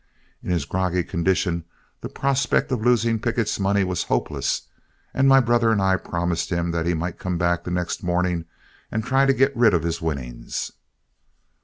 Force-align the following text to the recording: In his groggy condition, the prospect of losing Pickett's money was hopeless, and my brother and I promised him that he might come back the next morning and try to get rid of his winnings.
In 0.41 0.49
his 0.49 0.65
groggy 0.65 1.03
condition, 1.03 1.63
the 1.99 2.09
prospect 2.09 2.71
of 2.71 2.83
losing 2.83 3.19
Pickett's 3.19 3.59
money 3.59 3.83
was 3.83 4.05
hopeless, 4.05 4.63
and 5.13 5.27
my 5.27 5.39
brother 5.39 5.69
and 5.71 5.79
I 5.79 5.95
promised 5.95 6.49
him 6.49 6.71
that 6.71 6.87
he 6.87 6.95
might 6.95 7.19
come 7.19 7.37
back 7.37 7.63
the 7.65 7.69
next 7.69 8.01
morning 8.01 8.45
and 8.91 9.03
try 9.05 9.27
to 9.27 9.31
get 9.33 9.55
rid 9.55 9.75
of 9.75 9.83
his 9.83 10.01
winnings. 10.01 10.71